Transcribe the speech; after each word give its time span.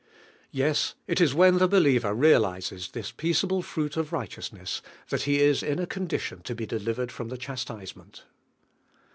Yes; 0.49 0.95
it 1.05 1.21
is 1.21 1.35
when 1.35 1.59
the 1.59 1.67
believer 1.67 2.11
realises 2.15 2.87
this 2.89 3.11
"peaceable 3.11 3.61
fruit 3.61 3.95
of 3.95 4.11
righteous 4.11 4.49
T8 4.49 4.53
D1V1HA 4.53 4.53
HEALINO. 4.55 4.61
ness," 4.61 4.81
flhat 5.11 5.21
'he 5.25 5.39
is 5.41 5.61
in 5.61 5.77
a 5.77 5.85
condition 5.85 6.41
to 6.41 6.55
be 6.55 6.65
deliv 6.65 6.95
ered 6.95 7.09
fn>m 7.11 7.29
the 7.29 7.37
chastisement. 7.37 8.23